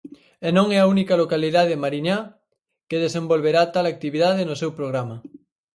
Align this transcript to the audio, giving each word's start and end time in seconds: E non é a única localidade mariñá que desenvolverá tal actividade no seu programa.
E 0.47 0.49
non 0.57 0.67
é 0.77 0.77
a 0.81 0.89
única 0.93 1.19
localidade 1.23 1.81
mariñá 1.83 2.17
que 2.89 3.03
desenvolverá 3.05 3.61
tal 3.73 3.85
actividade 3.93 4.41
no 4.49 4.55
seu 4.61 4.71
programa. 4.79 5.17